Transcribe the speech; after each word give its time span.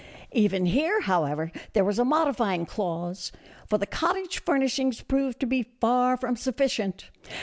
Even 0.31 0.65
here, 0.65 1.01
however, 1.01 1.51
there 1.73 1.83
was 1.85 1.99
a 1.99 2.03
modifying 2.03 2.65
clause; 2.65 3.31
for 3.67 3.77
the 3.77 3.85
cottage 3.85 4.41
furnishings 4.41 5.01
proved 5.01 5.39
to 5.39 5.45
be 5.45 5.61
far 5.79 6.17
from 6.17 6.35
sufficient. 6.35 7.11